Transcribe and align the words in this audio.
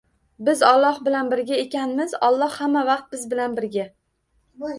Biz 0.45 0.61
Olloh 0.69 0.95
bilan 1.07 1.29
birga 1.33 1.59
ekanmiz, 1.65 2.15
Olloh 2.29 2.57
hamma 2.63 2.85
vaqt 2.89 3.07
biz 3.15 3.27
bilan 3.35 3.55
birga. 3.61 3.87